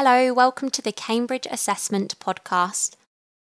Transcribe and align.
Hello, 0.00 0.32
welcome 0.32 0.70
to 0.70 0.80
the 0.80 0.92
Cambridge 0.92 1.48
Assessment 1.50 2.16
Podcast. 2.20 2.94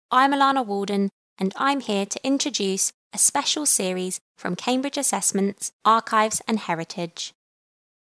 I'm 0.10 0.34
Alana 0.34 0.66
Walden, 0.66 1.12
and 1.38 1.54
I'm 1.56 1.80
here 1.80 2.08
to 2.08 2.26
introduce 2.26 2.92
a 3.14 3.20
special 3.20 3.68
series 3.68 4.20
from 4.36 4.56
Cambridge 4.56 4.98
Assessments, 4.98 5.72
Archives 5.86 6.42
and 6.48 6.58
Heritage. 6.58 7.34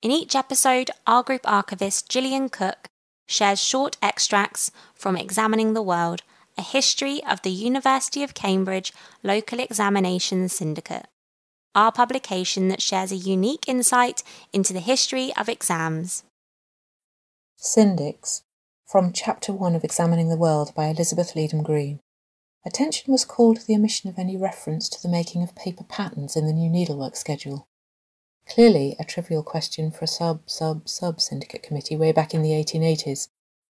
In 0.04 0.12
each 0.12 0.36
episode, 0.36 0.92
our 1.08 1.24
group 1.24 1.42
archivist 1.46 2.10
Gillian 2.10 2.50
Cook 2.50 2.86
shares 3.28 3.60
short 3.60 3.98
extracts 4.04 4.70
from 4.94 5.18
Examining 5.18 5.74
the 5.74 5.82
World, 5.82 6.22
a 6.60 6.62
history 6.62 7.24
of 7.28 7.42
the 7.42 7.50
University 7.50 8.22
of 8.22 8.36
Cambridge 8.36 8.94
Local 9.24 9.60
Examinations 9.60 10.54
Syndicate, 10.54 11.08
our 11.74 11.92
publication 11.92 12.68
that 12.68 12.84
shares 12.84 13.12
a 13.12 13.16
unique 13.16 13.68
insight 13.68 14.22
into 14.54 14.74
the 14.74 14.80
history 14.80 15.34
of 15.36 15.50
exams. 15.50 16.24
Syndics, 17.60 18.44
from 18.86 19.12
Chapter 19.12 19.52
1 19.52 19.74
of 19.74 19.84
Examining 19.84 20.30
the 20.30 20.38
World 20.38 20.76
by 20.76 20.86
Elizabeth 20.86 21.34
Leedham 21.34 21.64
Green. 21.64 22.00
Attention 22.64 23.12
was 23.12 23.26
called 23.26 23.60
to 23.60 23.66
the 23.66 23.74
omission 23.74 24.12
of 24.12 24.20
any 24.20 24.38
reference 24.38 24.88
to 24.90 25.02
the 25.02 25.10
making 25.10 25.42
of 25.42 25.56
paper 25.56 25.84
patterns 25.84 26.36
in 26.36 26.46
the 26.46 26.54
new 26.54 26.70
needlework 26.70 27.16
schedule. 27.16 27.68
Clearly 28.48 28.96
a 29.00 29.04
trivial 29.04 29.42
question 29.42 29.90
for 29.90 30.06
a 30.06 30.08
sub, 30.08 30.48
sub, 30.48 30.88
sub 30.88 31.20
syndicate 31.20 31.64
committee 31.64 31.98
way 31.98 32.12
back 32.12 32.32
in 32.36 32.44
the 32.44 32.52
1880s. 32.52 33.30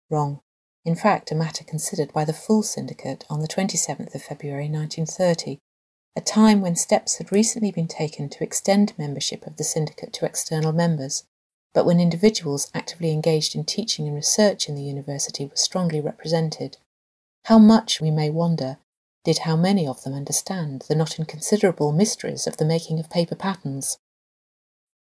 Wrong. 0.09 0.39
In 0.85 0.95
fact, 0.95 1.29
a 1.31 1.35
matter 1.35 1.65
considered 1.65 2.13
by 2.13 2.23
the 2.23 2.31
full 2.31 2.63
syndicate 2.63 3.25
on 3.29 3.41
the 3.41 3.49
27th 3.49 4.15
of 4.15 4.23
February 4.23 4.69
1930, 4.69 5.59
a 6.15 6.21
time 6.21 6.61
when 6.61 6.77
steps 6.77 7.17
had 7.17 7.33
recently 7.33 7.71
been 7.71 7.89
taken 7.89 8.29
to 8.29 8.43
extend 8.45 8.97
membership 8.97 9.45
of 9.45 9.57
the 9.57 9.63
syndicate 9.65 10.13
to 10.13 10.25
external 10.25 10.71
members, 10.71 11.25
but 11.73 11.85
when 11.85 11.99
individuals 11.99 12.69
actively 12.73 13.11
engaged 13.11 13.55
in 13.55 13.63
teaching 13.65 14.07
and 14.07 14.15
research 14.15 14.69
in 14.69 14.75
the 14.75 14.83
university 14.83 15.45
were 15.45 15.55
strongly 15.55 15.99
represented. 15.99 16.77
How 17.45 17.57
much, 17.57 17.99
we 17.99 18.11
may 18.11 18.29
wonder, 18.29 18.77
did 19.23 19.39
how 19.39 19.55
many 19.55 19.87
of 19.87 20.03
them 20.03 20.13
understand 20.13 20.83
the 20.87 20.95
not 20.95 21.17
inconsiderable 21.17 21.91
mysteries 21.91 22.45
of 22.45 22.57
the 22.57 22.65
making 22.65 22.99
of 22.99 23.09
paper 23.09 23.35
patterns? 23.35 23.97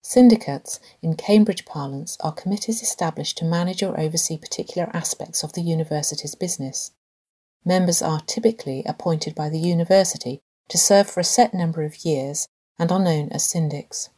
Syndicates, 0.02 0.78
in 1.02 1.16
Cambridge 1.16 1.64
parlance, 1.64 2.16
are 2.20 2.32
committees 2.32 2.82
established 2.82 3.38
to 3.38 3.44
manage 3.44 3.82
or 3.82 3.98
oversee 3.98 4.38
particular 4.38 4.90
aspects 4.94 5.42
of 5.42 5.52
the 5.52 5.62
university's 5.62 6.34
business. 6.34 6.92
Members 7.64 8.00
are 8.00 8.20
typically 8.20 8.84
appointed 8.84 9.34
by 9.34 9.48
the 9.48 9.58
university 9.58 10.40
to 10.68 10.78
serve 10.78 11.10
for 11.10 11.20
a 11.20 11.24
set 11.24 11.52
number 11.52 11.82
of 11.82 12.04
years 12.04 12.46
and 12.78 12.92
are 12.92 13.00
known 13.00 13.28
as 13.30 13.44
syndics. 13.44 14.08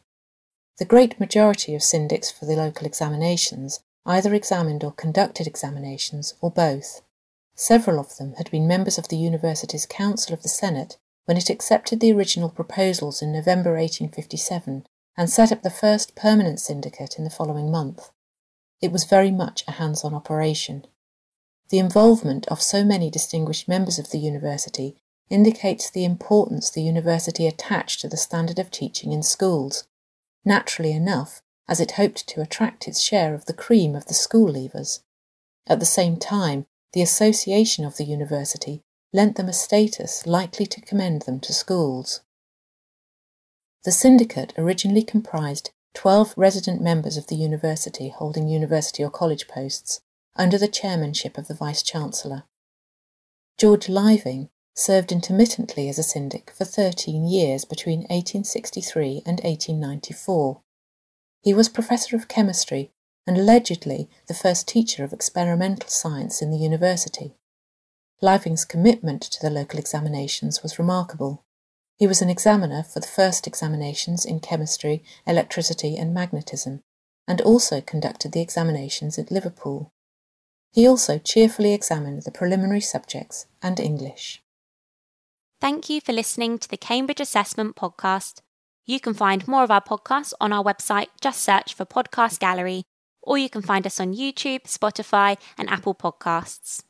The 0.77 0.85
great 0.85 1.19
majority 1.19 1.75
of 1.75 1.81
syndics 1.81 2.31
for 2.31 2.45
the 2.45 2.55
local 2.55 2.87
examinations 2.87 3.81
either 4.05 4.33
examined 4.33 4.83
or 4.83 4.91
conducted 4.91 5.47
examinations, 5.47 6.33
or 6.41 6.49
both. 6.49 7.01
Several 7.55 7.99
of 7.99 8.17
them 8.17 8.33
had 8.33 8.49
been 8.49 8.67
members 8.67 8.97
of 8.97 9.09
the 9.09 9.17
university's 9.17 9.85
Council 9.85 10.33
of 10.33 10.41
the 10.41 10.49
Senate 10.49 10.97
when 11.25 11.37
it 11.37 11.49
accepted 11.49 11.99
the 11.99 12.11
original 12.11 12.49
proposals 12.49 13.21
in 13.21 13.31
November 13.31 13.71
1857 13.71 14.85
and 15.17 15.29
set 15.29 15.51
up 15.51 15.61
the 15.61 15.69
first 15.69 16.15
permanent 16.15 16.59
syndicate 16.59 17.17
in 17.17 17.23
the 17.23 17.29
following 17.29 17.69
month. 17.69 18.09
It 18.81 18.91
was 18.91 19.03
very 19.03 19.29
much 19.29 19.63
a 19.67 19.73
hands 19.73 20.03
on 20.03 20.13
operation. 20.13 20.87
The 21.69 21.79
involvement 21.79 22.47
of 22.47 22.61
so 22.61 22.83
many 22.83 23.11
distinguished 23.11 23.67
members 23.67 23.99
of 23.99 24.09
the 24.09 24.17
university 24.17 24.97
indicates 25.29 25.89
the 25.89 26.03
importance 26.03 26.69
the 26.69 26.81
university 26.81 27.45
attached 27.45 28.01
to 28.01 28.09
the 28.09 28.17
standard 28.17 28.57
of 28.57 28.71
teaching 28.71 29.11
in 29.11 29.21
schools, 29.21 29.85
naturally 30.45 30.91
enough, 30.91 31.41
as 31.67 31.79
it 31.79 31.91
hoped 31.91 32.27
to 32.27 32.41
attract 32.41 32.87
its 32.87 33.01
share 33.01 33.33
of 33.33 33.45
the 33.45 33.53
cream 33.53 33.95
of 33.95 34.05
the 34.07 34.13
school 34.13 34.51
leavers. 34.51 35.01
At 35.67 35.79
the 35.79 35.85
same 35.85 36.17
time, 36.17 36.65
the 36.93 37.01
association 37.01 37.85
of 37.85 37.97
the 37.97 38.03
university 38.03 38.81
lent 39.13 39.35
them 39.35 39.47
a 39.47 39.53
status 39.53 40.25
likely 40.25 40.65
to 40.65 40.81
commend 40.81 41.23
them 41.23 41.39
to 41.41 41.53
schools. 41.53 42.21
The 43.83 43.91
syndicate 43.91 44.53
originally 44.57 45.03
comprised 45.03 45.71
12 45.93 46.33
resident 46.37 46.81
members 46.81 47.17
of 47.17 47.27
the 47.27 47.35
university 47.35 48.09
holding 48.09 48.47
university 48.47 49.03
or 49.03 49.09
college 49.09 49.47
posts 49.47 50.01
under 50.35 50.57
the 50.57 50.67
chairmanship 50.67 51.37
of 51.37 51.47
the 51.47 51.53
Vice 51.53 51.83
Chancellor. 51.83 52.43
George 53.57 53.87
Liveing 53.87 54.49
served 54.73 55.11
intermittently 55.11 55.89
as 55.89 55.99
a 55.99 56.03
syndic 56.03 56.51
for 56.51 56.65
13 56.65 57.27
years 57.27 57.65
between 57.65 57.99
1863 58.01 59.23
and 59.25 59.39
1894. 59.41 60.61
He 61.41 61.53
was 61.53 61.69
Professor 61.69 62.15
of 62.15 62.27
Chemistry 62.27 62.91
and 63.27 63.37
allegedly 63.37 64.09
the 64.27 64.33
first 64.33 64.67
teacher 64.67 65.03
of 65.03 65.13
experimental 65.13 65.89
science 65.89 66.41
in 66.41 66.51
the 66.51 66.57
university. 66.57 67.35
Liveing's 68.21 68.65
commitment 68.65 69.21
to 69.23 69.41
the 69.41 69.49
local 69.49 69.79
examinations 69.79 70.63
was 70.63 70.79
remarkable. 70.79 71.43
He 71.97 72.07
was 72.07 72.21
an 72.21 72.29
examiner 72.29 72.83
for 72.83 72.99
the 72.99 73.07
first 73.07 73.47
examinations 73.47 74.25
in 74.25 74.39
chemistry, 74.39 75.03
electricity, 75.27 75.97
and 75.97 76.13
magnetism, 76.13 76.81
and 77.27 77.41
also 77.41 77.81
conducted 77.81 78.31
the 78.31 78.41
examinations 78.41 79.19
at 79.19 79.31
Liverpool. 79.31 79.91
He 80.71 80.87
also 80.87 81.17
cheerfully 81.17 81.73
examined 81.73 82.23
the 82.23 82.31
preliminary 82.31 82.81
subjects 82.81 83.45
and 83.61 83.79
English. 83.79 84.41
Thank 85.61 85.91
you 85.91 86.01
for 86.01 86.11
listening 86.11 86.57
to 86.57 86.67
the 86.67 86.75
Cambridge 86.75 87.19
Assessment 87.19 87.75
Podcast. 87.75 88.41
You 88.87 88.99
can 88.99 89.13
find 89.13 89.47
more 89.47 89.63
of 89.63 89.69
our 89.69 89.79
podcasts 89.79 90.33
on 90.41 90.51
our 90.51 90.63
website, 90.63 91.09
just 91.21 91.43
search 91.43 91.75
for 91.75 91.85
Podcast 91.85 92.39
Gallery, 92.39 92.81
or 93.21 93.37
you 93.37 93.47
can 93.47 93.61
find 93.61 93.85
us 93.85 93.99
on 93.99 94.15
YouTube, 94.15 94.63
Spotify, 94.63 95.37
and 95.59 95.69
Apple 95.69 95.93
Podcasts. 95.93 96.81